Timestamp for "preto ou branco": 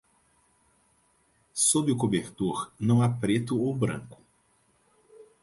3.07-4.19